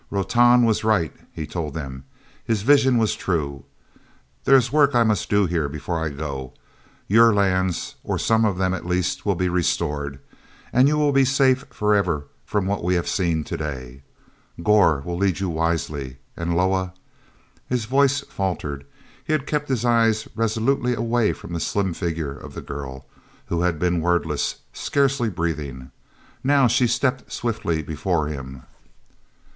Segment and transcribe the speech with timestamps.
[0.09, 2.05] "Rotan was right," he told them.
[2.43, 3.65] "His vision was true.
[4.45, 6.53] There is work I must do here before I go.
[7.07, 10.17] Your lands, or some of them at least, will be restored.
[10.73, 14.01] And you will be safe forever from what we have seen to day.
[14.63, 16.93] Gor will lead you wisely, and Loah...."
[17.69, 18.87] His voice faltered;
[19.23, 23.05] he had kept his eyes resolutely away from the slim figure of the girl,
[23.45, 25.91] who had been wordless, scarcely breathing.
[26.43, 28.63] Now she stepped swiftly before him.